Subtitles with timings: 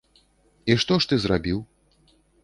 [0.71, 1.59] І што ж ты зрабіў?